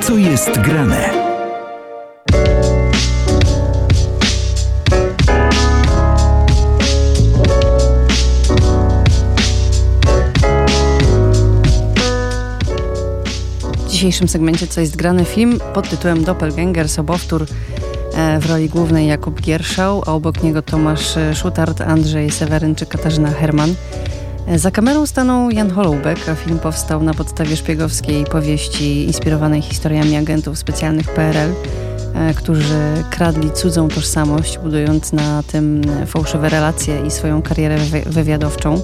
Co 0.01 0.17
jest 0.17 0.59
grane? 0.59 1.09
Dzisiejszym 14.01 14.27
segmencie 14.27 14.67
Co 14.67 14.81
jest 14.81 14.95
grany 14.95 15.25
film 15.25 15.59
pod 15.73 15.89
tytułem 15.89 16.23
Doppelganger, 16.23 16.89
sobowtór 16.89 17.45
e, 18.13 18.39
w 18.39 18.49
roli 18.49 18.69
głównej 18.69 19.07
Jakub 19.07 19.41
Gierszał, 19.41 20.03
a 20.05 20.11
obok 20.11 20.43
niego 20.43 20.61
Tomasz 20.61 21.17
e, 21.17 21.35
Szutart, 21.35 21.81
Andrzej 21.81 22.31
Seweryn 22.31 22.75
czy 22.75 22.85
Katarzyna 22.85 23.31
Herman. 23.31 23.75
E, 24.47 24.59
za 24.59 24.71
kamerą 24.71 25.05
stanął 25.05 25.51
Jan 25.51 25.71
Holoubek, 25.71 26.29
a 26.29 26.35
film 26.35 26.59
powstał 26.59 27.03
na 27.03 27.13
podstawie 27.13 27.57
szpiegowskiej 27.57 28.25
powieści 28.25 29.05
inspirowanej 29.05 29.61
historiami 29.61 30.15
agentów 30.15 30.57
specjalnych 30.57 31.09
PRL, 31.09 31.53
którzy 32.35 33.03
kradli 33.09 33.51
cudzą 33.51 33.87
tożsamość, 33.87 34.57
budując 34.57 35.13
na 35.13 35.43
tym 35.43 35.81
fałszywe 36.07 36.49
relacje 36.49 37.01
i 37.07 37.11
swoją 37.11 37.41
karierę 37.41 37.77
wywiadowczą. 38.05 38.81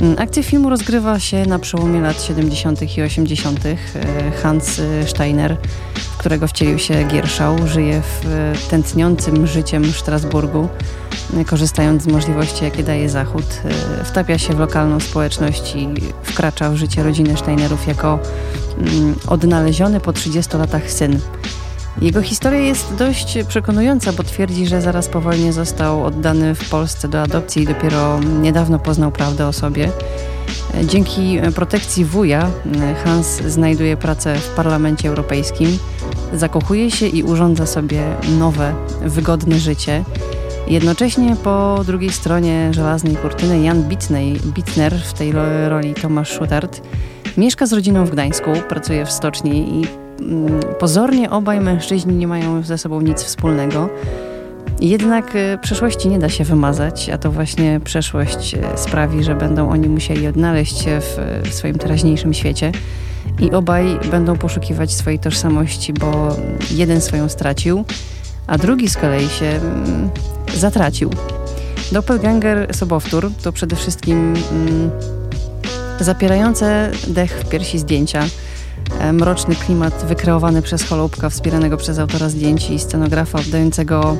Mm, 0.00 0.16
akcja 0.18 0.42
filmu 0.42 0.70
rozgrywa 0.70 1.20
się 1.20 1.46
na 1.46 1.58
przełomie 1.58 2.00
lat 2.00 2.22
70. 2.22 2.96
i 2.98 3.02
80. 3.02 3.66
E, 3.66 3.76
Hans 4.42 4.80
Steiner, 5.06 5.56
w 5.94 6.16
którego 6.16 6.48
wcielił 6.48 6.78
się 6.78 7.04
Gierszał, 7.04 7.68
żyje 7.68 8.02
w 8.02 8.26
e, 8.26 8.52
tętniącym 8.70 9.46
życiem 9.46 9.92
Strasburgu, 9.92 10.68
e, 11.36 11.44
korzystając 11.44 12.02
z 12.02 12.06
możliwości, 12.06 12.64
jakie 12.64 12.82
daje 12.82 13.08
Zachód. 13.08 13.44
Wtapia 14.04 14.38
się 14.38 14.54
w 14.54 14.58
lokalną 14.58 15.00
społeczność 15.00 15.74
i 15.76 15.88
wkracza 16.22 16.70
w 16.70 16.76
życie 16.76 17.02
rodziny 17.02 17.36
Steinerów 17.36 17.86
jako 17.86 18.18
mm, 18.78 19.14
odnaleziony 19.26 20.00
po 20.00 20.12
30 20.12 20.56
latach 20.56 20.90
syn. 20.90 21.20
Jego 22.00 22.22
historia 22.22 22.60
jest 22.60 22.94
dość 22.94 23.38
przekonująca, 23.48 24.12
bo 24.12 24.22
twierdzi, 24.22 24.66
że 24.66 24.80
zaraz 24.80 25.08
po 25.08 25.20
wojnie 25.20 25.52
został 25.52 26.04
oddany 26.04 26.54
w 26.54 26.70
Polsce 26.70 27.08
do 27.08 27.22
adopcji 27.22 27.62
i 27.62 27.66
dopiero 27.66 28.20
niedawno 28.20 28.78
poznał 28.78 29.12
prawdę 29.12 29.46
o 29.46 29.52
sobie. 29.52 29.90
Dzięki 30.84 31.38
protekcji 31.54 32.04
wuja 32.04 32.50
Hans 33.04 33.26
znajduje 33.26 33.96
pracę 33.96 34.34
w 34.34 34.48
Parlamencie 34.48 35.08
Europejskim, 35.08 35.78
zakochuje 36.32 36.90
się 36.90 37.06
i 37.06 37.22
urządza 37.22 37.66
sobie 37.66 38.02
nowe, 38.38 38.74
wygodne 39.02 39.58
życie. 39.58 40.04
Jednocześnie 40.68 41.36
po 41.36 41.80
drugiej 41.86 42.12
stronie 42.12 42.74
żelaznej 42.74 43.16
kurtyny 43.16 43.60
Jan 43.60 43.82
Bitner, 44.54 44.94
w 45.04 45.12
tej 45.12 45.32
roli 45.68 45.94
Tomasz 45.94 46.32
Schutart, 46.32 46.82
mieszka 47.36 47.66
z 47.66 47.72
rodziną 47.72 48.04
w 48.04 48.10
Gdańsku, 48.10 48.50
pracuje 48.68 49.06
w 49.06 49.12
stoczni 49.12 49.80
i 49.80 50.05
pozornie 50.78 51.30
obaj 51.30 51.60
mężczyźni 51.60 52.14
nie 52.14 52.26
mają 52.26 52.62
ze 52.62 52.78
sobą 52.78 53.00
nic 53.00 53.22
wspólnego. 53.22 53.88
Jednak 54.80 55.36
e, 55.36 55.58
przeszłości 55.58 56.08
nie 56.08 56.18
da 56.18 56.28
się 56.28 56.44
wymazać, 56.44 57.10
a 57.10 57.18
to 57.18 57.32
właśnie 57.32 57.80
przeszłość 57.84 58.54
e, 58.54 58.78
sprawi, 58.78 59.24
że 59.24 59.34
będą 59.34 59.70
oni 59.70 59.88
musieli 59.88 60.26
odnaleźć 60.26 60.78
się 60.78 61.00
w, 61.00 61.18
w 61.50 61.54
swoim 61.54 61.78
teraźniejszym 61.78 62.34
świecie 62.34 62.72
i 63.40 63.50
obaj 63.50 63.98
będą 64.10 64.36
poszukiwać 64.36 64.92
swojej 64.92 65.18
tożsamości, 65.18 65.92
bo 65.92 66.36
jeden 66.70 67.00
swoją 67.00 67.28
stracił, 67.28 67.84
a 68.46 68.58
drugi 68.58 68.88
z 68.88 68.96
kolei 68.96 69.28
się 69.28 69.46
mm, 69.46 70.10
zatracił. 70.56 71.10
Doppelganger 71.92 72.74
Sobowtór 72.74 73.30
to 73.42 73.52
przede 73.52 73.76
wszystkim 73.76 74.34
mm, 74.52 74.90
zapierające 76.00 76.90
dech 77.06 77.30
w 77.40 77.48
piersi 77.48 77.78
zdjęcia, 77.78 78.24
mroczny 79.12 79.56
klimat 79.56 80.04
wykreowany 80.04 80.62
przez 80.62 80.82
Holubka, 80.82 81.30
wspieranego 81.30 81.76
przez 81.76 81.98
autora 81.98 82.28
zdjęć 82.28 82.70
i 82.70 82.78
scenografa, 82.78 83.38
oddającego 83.38 84.16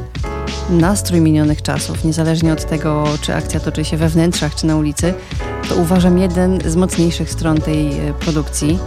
nastrój 0.71 1.21
minionych 1.21 1.63
czasów, 1.63 2.05
niezależnie 2.05 2.53
od 2.53 2.65
tego, 2.65 3.05
czy 3.21 3.35
akcja 3.35 3.61
toczy 3.61 3.85
się 3.85 3.97
we 3.97 4.09
wnętrzach, 4.09 4.55
czy 4.55 4.67
na 4.67 4.77
ulicy, 4.77 5.15
to 5.69 5.75
uważam 5.75 6.19
jeden 6.19 6.59
z 6.67 6.77
mocniejszych 6.77 7.31
stron 7.31 7.61
tej 7.61 7.99
e, 7.99 8.13
produkcji. 8.13 8.79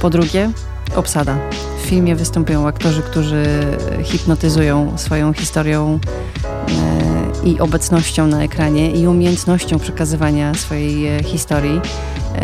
Po 0.00 0.10
drugie, 0.10 0.50
obsada. 0.96 1.38
W 1.82 1.86
filmie 1.86 2.16
występują 2.16 2.68
aktorzy, 2.68 3.02
którzy 3.02 3.44
hipnotyzują 4.04 4.98
swoją 4.98 5.32
historią 5.32 5.98
e, 6.44 7.17
i 7.44 7.60
obecnością 7.60 8.26
na 8.26 8.42
ekranie 8.42 8.90
i 8.90 9.06
umiejętnością 9.06 9.78
przekazywania 9.78 10.54
swojej 10.54 11.06
e, 11.06 11.22
historii. 11.22 11.80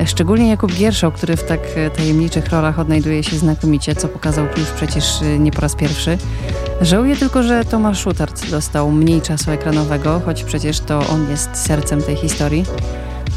Szczególnie 0.07 0.49
Jakub 0.49 0.73
Gierszał, 0.73 1.13
który 1.13 1.37
w 1.37 1.45
tak 1.45 1.61
tajemniczych 1.97 2.49
rolach 2.49 2.79
odnajduje 2.79 3.23
się 3.23 3.37
znakomicie, 3.37 3.95
co 3.95 4.09
pokazał 4.09 4.47
już 4.57 4.71
przecież 4.71 5.05
nie 5.39 5.51
po 5.51 5.61
raz 5.61 5.75
pierwszy. 5.75 6.19
Żałuję 6.81 7.17
tylko, 7.17 7.43
że 7.43 7.65
Tomasz 7.65 8.01
Schutart 8.01 8.51
dostał 8.51 8.91
mniej 8.91 9.23
czasu 9.23 9.51
ekranowego, 9.51 10.21
choć 10.25 10.45
przecież 10.45 10.81
to 10.81 10.99
on 11.07 11.31
jest 11.31 11.57
sercem 11.57 12.03
tej 12.03 12.17
historii. 12.17 12.65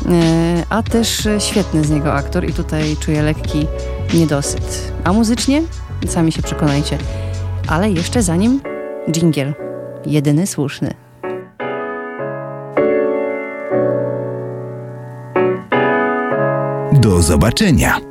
E, 0.09 0.63
a 0.69 0.83
też 0.83 1.27
świetny 1.39 1.83
z 1.83 1.89
niego 1.89 2.13
aktor 2.13 2.49
i 2.49 2.53
tutaj 2.53 2.97
czuję 2.99 3.21
lekki 3.21 3.67
niedosyt. 4.13 4.91
A 5.03 5.13
muzycznie? 5.13 5.63
Sami 6.07 6.31
się 6.31 6.41
przekonajcie. 6.41 6.97
Ale 7.67 7.91
jeszcze 7.91 8.23
zanim 8.23 8.61
dżingiel. 9.11 9.53
Jedyny 10.05 10.47
słuszny. 10.47 11.06
Do 17.07 17.21
zobaczenia. 17.21 18.06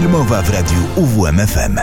Filmowa 0.00 0.42
w 0.42 0.52
radiu 0.52 0.78
UWMFM. 0.96 1.78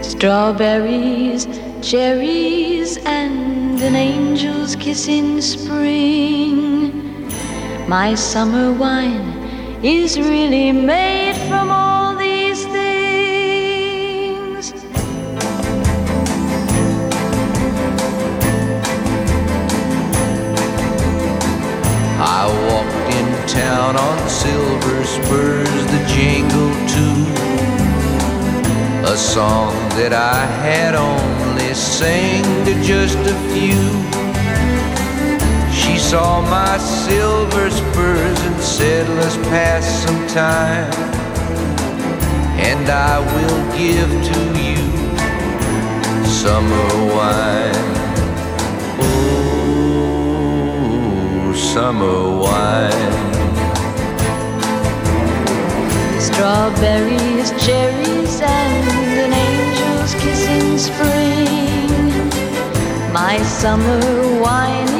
Strawberries, 0.00 1.48
cherries 1.80 2.98
and 3.06 3.82
an 3.82 3.96
angel's 3.96 4.76
kiss 4.76 5.08
in 5.08 5.42
spring. 5.42 6.92
My 7.88 8.16
summer 8.16 8.72
wine 8.72 9.32
is 9.82 10.16
really 10.18 10.72
made 10.72 11.19
time. 40.34 40.92
And 42.70 42.88
I 42.88 43.18
will 43.18 43.62
give 43.76 44.10
to 44.30 44.40
you 44.62 44.76
summer 46.24 46.90
wine. 47.14 47.88
Oh, 49.00 50.22
summer 51.74 52.20
wine. 52.44 53.18
Strawberries, 56.20 57.50
cherries, 57.64 58.40
and 58.40 58.88
an 59.24 59.32
angel's 59.32 60.14
kiss 60.14 60.42
in 60.46 60.78
spring. 60.78 61.90
My 63.12 63.42
summer 63.42 64.00
wine 64.40 64.99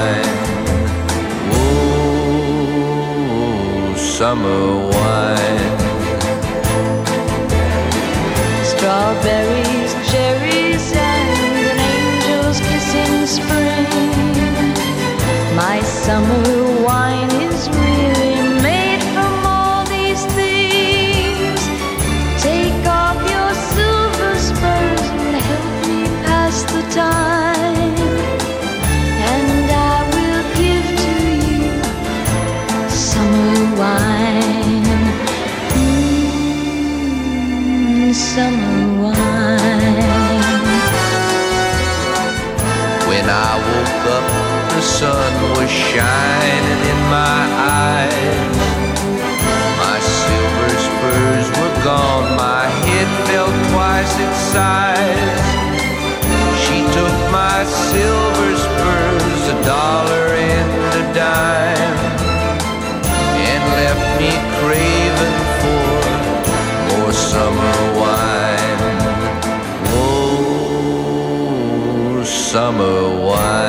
wine. 0.00 0.34
Oh, 1.52 2.74
summer 3.96 4.64
wine. 4.94 5.78
Strawberries, 8.72 9.92
cherries, 10.10 10.86
and 10.92 11.66
an 11.72 11.78
angel's 11.98 12.58
kiss 12.66 12.88
in 13.04 13.14
spring. 13.36 13.88
My 15.56 15.78
summer 15.82 16.59
shining 45.70 46.80
in 46.92 47.00
my 47.10 47.40
eyes. 47.86 48.56
My 49.82 49.98
silver 50.00 50.70
spurs 50.86 51.46
were 51.58 51.74
gone, 51.84 52.26
my 52.36 52.64
head 52.84 53.08
fell 53.26 53.50
twice 53.70 54.12
its 54.26 54.40
size. 54.54 55.46
She 56.62 56.78
took 56.96 57.16
my 57.30 57.58
silver 57.88 58.50
spurs, 58.66 59.42
a 59.54 59.56
dollar 59.64 60.26
and 60.50 60.70
a 61.00 61.04
dime, 61.14 61.98
and 63.50 63.62
left 63.78 64.06
me 64.20 64.30
craving 64.58 65.40
for 65.60 65.94
more 66.88 67.12
summer 67.12 67.76
wine. 68.00 68.80
Oh, 69.94 71.04
summer 72.24 72.98
wine. 73.26 73.59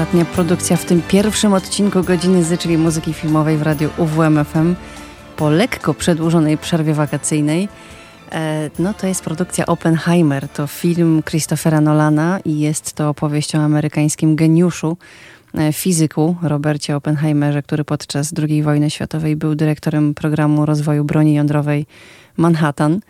Ostatnia 0.00 0.24
produkcja 0.24 0.76
w 0.76 0.84
tym 0.84 1.02
pierwszym 1.02 1.52
odcinku 1.52 2.02
Godziny 2.02 2.44
Z, 2.44 2.60
czyli 2.60 2.78
muzyki 2.78 3.12
filmowej 3.12 3.56
w 3.56 3.62
radiu 3.62 3.90
UWMFM 3.96 4.74
po 5.36 5.50
lekko 5.50 5.94
przedłużonej 5.94 6.58
przerwie 6.58 6.94
wakacyjnej. 6.94 7.68
E, 8.32 8.70
No 8.78 8.94
to 8.94 9.06
jest 9.06 9.24
produkcja 9.24 9.66
Oppenheimer. 9.66 10.48
To 10.48 10.66
film 10.66 11.22
Christophera 11.30 11.80
Nolana 11.80 12.40
i 12.44 12.60
jest 12.60 12.92
to 12.92 13.08
opowieść 13.08 13.54
o 13.54 13.58
amerykańskim 13.58 14.36
geniuszu, 14.36 14.96
e, 15.54 15.72
fizyku 15.72 16.36
Robercie 16.42 16.96
Oppenheimerze, 16.96 17.62
który 17.62 17.84
podczas 17.84 18.32
II 18.48 18.62
wojny 18.62 18.90
światowej 18.90 19.36
był 19.36 19.54
dyrektorem 19.54 20.14
programu 20.14 20.66
rozwoju 20.66 21.04
broni 21.04 21.34
jądrowej 21.34 21.86
Manhattan. 22.36 23.00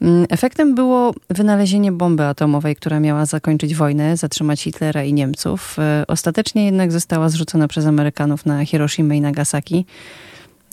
Mm, 0.00 0.26
Efektem 0.30 0.74
było 0.74 1.14
wynalezienie 1.30 1.92
bomby 1.92 2.24
atomowej, 2.24 2.76
która 2.76 3.00
miała 3.00 3.26
zakończyć 3.26 3.74
wojnę, 3.74 4.16
zatrzymać 4.16 4.62
Hitlera 4.62 5.04
i 5.04 5.12
Niemców. 5.12 5.78
E, 5.78 6.04
Ostatecznie 6.08 6.64
jednak 6.64 6.92
została 6.92 7.28
zrzucona 7.28 7.68
przez 7.68 7.86
Amerykanów 7.86 8.46
na 8.46 8.64
Hiroshima 8.64 9.14
i 9.14 9.20
Nagasaki. 9.20 9.86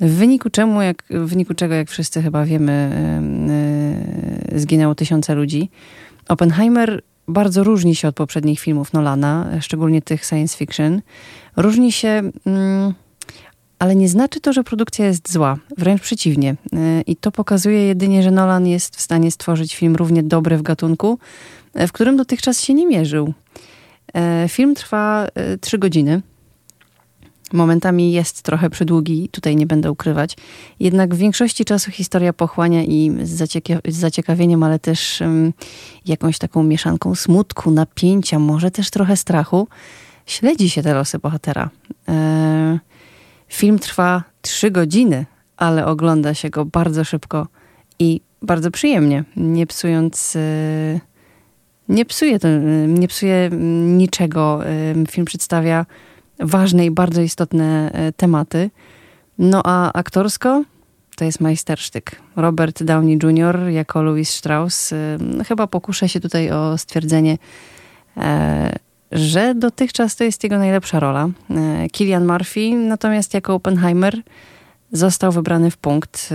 W 0.02 0.12
wyniku, 0.12 0.50
czemu, 0.50 0.82
jak, 0.82 1.04
w 1.10 1.30
wyniku 1.30 1.54
czego, 1.54 1.76
jak 1.76 1.90
wszyscy 1.90 2.22
chyba 2.22 2.46
wiemy, 2.46 2.72
e, 4.54 4.60
zginęło 4.60 4.96
tysiące 4.96 5.36
ludzi. 5.36 5.70
Oppenheimer 6.28 7.02
bardzo 7.28 7.64
różni 7.64 7.96
się 7.96 8.08
od 8.08 8.16
poprzednich 8.16 8.60
filmów 8.60 8.94
Nolana, 8.94 9.50
szczególnie 9.62 10.02
tych 10.02 10.26
science 10.26 10.58
fiction. 10.58 11.02
Różni 11.58 11.92
się 11.92 12.22
mm, 12.46 12.94
ale 13.84 13.96
nie 13.96 14.10
znaczy 14.10 14.40
to, 14.40 14.54
że 14.54 14.64
produkcja 14.64 15.06
jest 15.06 15.32
zła. 15.32 15.58
Wręcz 15.78 16.02
przeciwnie. 16.02 16.56
E, 16.74 17.02
I 17.02 17.16
to 17.16 17.32
pokazuje 17.32 17.88
jedynie, 17.88 18.24
że 18.24 18.32
Nolan 18.32 18.68
jest 18.68 18.96
w 18.96 19.02
stanie 19.02 19.32
stworzyć 19.32 19.76
film 19.76 19.96
równie 19.96 20.24
dobry 20.24 20.58
w 20.58 20.62
gatunku, 20.62 21.20
w 21.76 21.92
którym 21.92 22.18
dotychczas 22.18 22.62
się 22.62 22.74
nie 22.74 22.88
mierzył. 22.88 23.34
Film 24.48 24.76
trwa 24.76 25.28
trzy 25.62 25.78
godziny. 25.78 26.22
Momentami 27.54 28.12
jest 28.12 28.42
trochę 28.42 28.70
przydługi, 28.70 29.30
tutaj 29.30 29.56
nie 29.56 29.66
będę 29.66 29.92
ukrywać. 29.92 30.38
Jednak 30.80 31.16
w 31.16 31.18
większości 31.18 31.66
czasu 31.66 31.92
historia 31.92 32.34
pochłania 32.34 32.84
i 32.84 33.12
z, 33.24 33.52
z 33.88 33.96
zaciekawieniem, 33.96 34.64
ale 34.64 34.80
też 34.80 35.22
um, 35.22 35.54
jakąś 36.06 36.38
taką 36.38 36.64
mieszanką 36.64 37.16
smutku, 37.16 37.72
napięcia, 37.72 38.40
może 38.40 38.72
też 38.72 38.90
trochę 38.90 39.18
strachu. 39.18 39.68
Śledzi 40.26 40.70
się 40.70 40.84
te 40.84 40.94
losy 40.94 41.20
bohatera. 41.20 41.70
E, 42.08 42.80
film 43.54 43.80
trwa 43.80 44.24
trzy 44.42 44.72
godziny, 44.72 45.26
ale 45.58 45.86
ogląda 45.86 46.34
się 46.34 46.50
go 46.50 46.66
bardzo 46.66 47.04
szybko 47.04 47.48
i 48.00 48.22
bardzo 48.42 48.72
przyjemnie, 48.72 49.24
nie 49.38 49.68
psując... 49.68 50.36
E, 50.36 51.00
nie 51.90 52.06
psuje, 52.06 52.40
to, 52.40 52.48
nie 52.88 53.08
psuje 53.08 53.50
niczego. 53.88 54.66
E, 54.66 55.06
film 55.08 55.26
przedstawia 55.26 55.86
ważne 56.40 56.86
i 56.86 56.92
bardzo 56.92 57.22
istotne 57.22 57.92
tematy. 58.18 58.70
No 59.38 59.62
a 59.66 59.94
aktorsko 59.94 60.64
to 61.16 61.26
jest 61.26 61.40
majstersztyk. 61.40 62.22
Robert 62.36 62.84
Downey 62.84 63.20
Jr. 63.24 63.60
jako 63.70 64.04
Louis 64.04 64.30
Strauss. 64.30 64.94
Chyba 65.48 65.68
pokuszę 65.68 66.10
się 66.10 66.20
tutaj 66.20 66.52
o 66.52 66.78
stwierdzenie, 66.78 67.38
e, 68.18 68.76
że 69.14 69.56
dotychczas 69.56 70.16
to 70.16 70.24
jest 70.24 70.44
jego 70.44 70.58
najlepsza 70.58 71.00
rola. 71.00 71.30
Killian 71.92 72.26
Murphy 72.26 72.76
natomiast 72.76 73.34
jako 73.34 73.54
Oppenheimer 73.54 74.22
został 74.92 75.32
wybrany 75.32 75.72
w 75.72 75.78
punkt. 75.78 76.30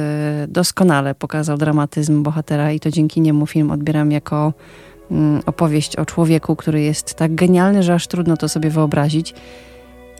Doskonale 0.48 1.14
pokazał 1.14 1.58
dramatyzm 1.58 2.22
bohatera 2.22 2.72
i 2.72 2.80
to 2.80 2.90
dzięki 2.90 3.20
niemu 3.20 3.46
film 3.46 3.70
odbieram 3.70 4.12
jako 4.12 4.52
mm, 5.10 5.42
opowieść 5.46 5.96
o 5.96 6.06
człowieku, 6.06 6.56
który 6.56 6.80
jest 6.80 7.14
tak 7.14 7.34
genialny, 7.34 7.82
że 7.82 7.94
aż 7.94 8.06
trudno 8.06 8.36
to 8.36 8.48
sobie 8.48 8.70
wyobrazić 8.70 9.34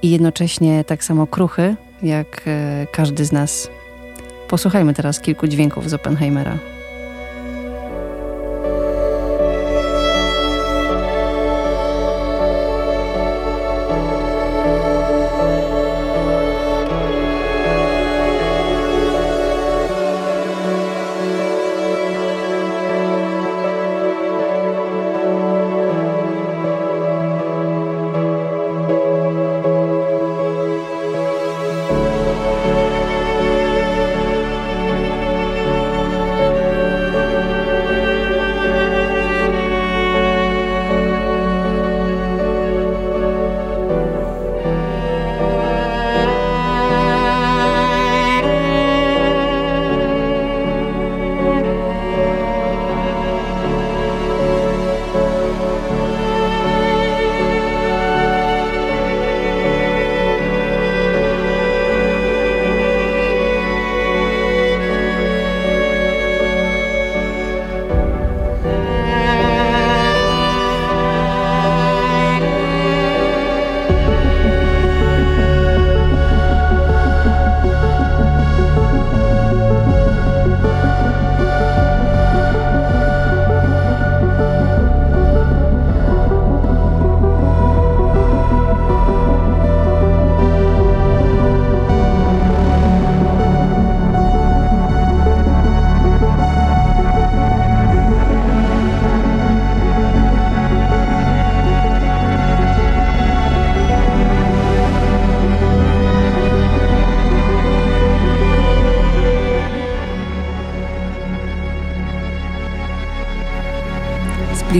i 0.02 0.11
jednocześnie 0.11 0.84
tak 0.84 1.04
samo 1.04 1.26
kruchy, 1.26 1.76
jak 2.02 2.42
e, 2.46 2.86
każdy 2.92 3.24
z 3.24 3.32
nas. 3.32 3.68
Posłuchajmy 4.48 4.94
teraz 4.94 5.20
kilku 5.20 5.46
dźwięków 5.46 5.90
z 5.90 5.94
Oppenheimera. 5.94 6.78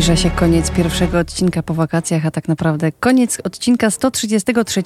Zbliża 0.09 0.22
się 0.22 0.30
koniec 0.30 0.70
pierwszego 0.70 1.18
odcinka 1.18 1.62
po 1.62 1.74
wakacjach, 1.74 2.26
a 2.26 2.30
tak 2.30 2.48
naprawdę 2.48 2.92
koniec 2.92 3.38
odcinka 3.44 3.90
133. 3.90 4.82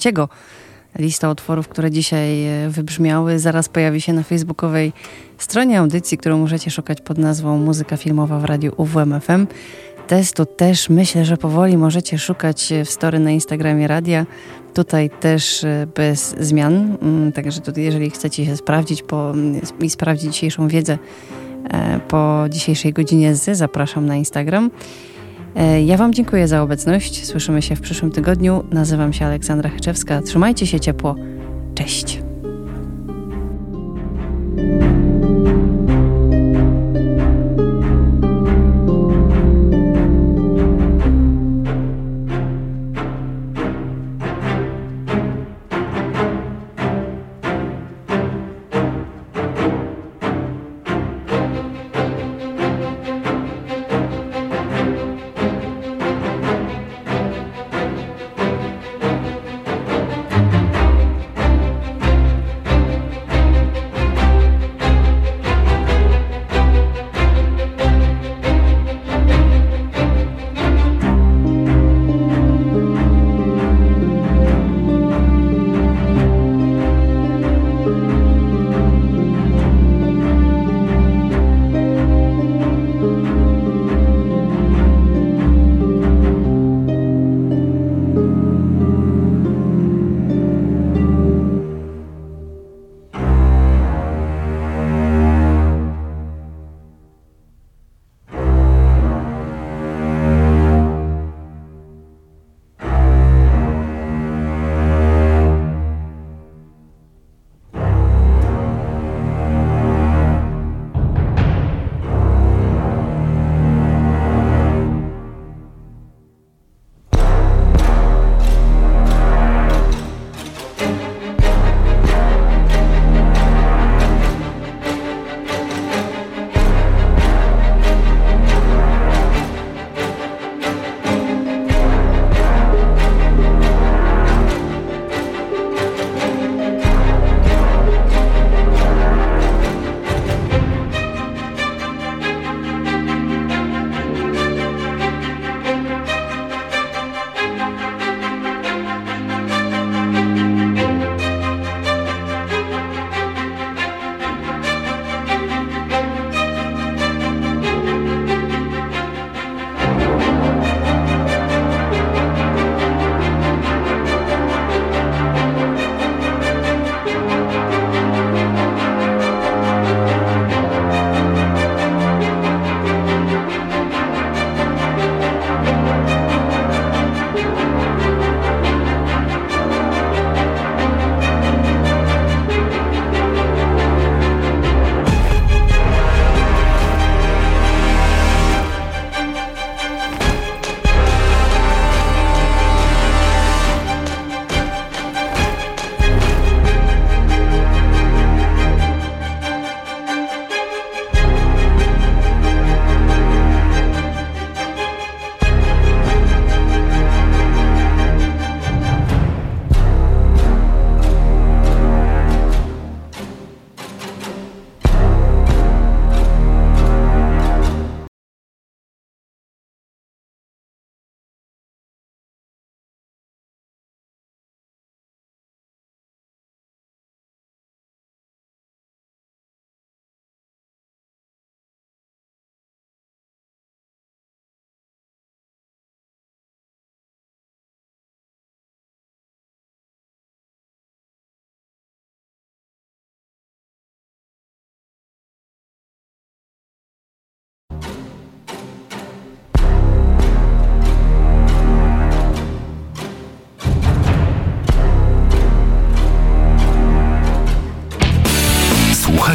Lista 0.99 1.31
utworów, 1.31 1.67
które 1.67 1.91
dzisiaj 1.91 2.45
e, 2.45 2.69
wybrzmiały, 2.69 3.39
zaraz 3.39 3.69
pojawi 3.69 4.01
się 4.01 4.13
na 4.13 4.23
facebookowej 4.23 4.93
stronie 5.37 5.79
audycji, 5.79 6.17
którą 6.17 6.37
możecie 6.37 6.71
szukać 6.71 7.01
pod 7.01 7.17
nazwą 7.17 7.57
Muzyka 7.57 7.97
Filmowa 7.97 8.39
w 8.39 8.45
Radiu 8.45 8.71
UWMFM. 8.77 9.47
Testu 10.07 10.45
też 10.45 10.89
myślę, 10.89 11.25
że 11.25 11.37
powoli 11.37 11.77
możecie 11.77 12.17
szukać 12.17 12.73
w 12.85 12.89
story 12.89 13.19
na 13.19 13.31
Instagramie 13.31 13.87
radia. 13.87 14.25
Tutaj 14.73 15.09
też 15.09 15.63
e, 15.63 15.87
bez 15.95 16.35
zmian, 16.39 16.97
mm, 17.01 17.31
także 17.31 17.61
tutaj 17.61 17.83
jeżeli 17.83 18.09
chcecie 18.09 18.45
się 18.45 18.57
sprawdzić 18.57 19.03
po, 19.03 19.33
i 19.79 19.89
sprawdzić 19.89 20.33
dzisiejszą 20.33 20.67
wiedzę, 20.67 20.97
E, 21.69 21.99
po 21.99 22.45
dzisiejszej 22.49 22.93
godzinie 22.93 23.35
z 23.35 23.57
zapraszam 23.57 24.05
na 24.05 24.15
Instagram. 24.15 24.71
E, 25.55 25.81
ja 25.81 25.97
Wam 25.97 26.13
dziękuję 26.13 26.47
za 26.47 26.61
obecność. 26.61 27.25
Słyszymy 27.25 27.61
się 27.61 27.75
w 27.75 27.81
przyszłym 27.81 28.11
tygodniu. 28.11 28.63
Nazywam 28.71 29.13
się 29.13 29.25
Aleksandra 29.25 29.69
Hyczewska. 29.69 30.21
Trzymajcie 30.21 30.67
się 30.67 30.79
ciepło. 30.79 31.15
Cześć. 31.75 32.19